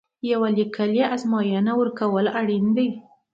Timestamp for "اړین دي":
2.39-2.87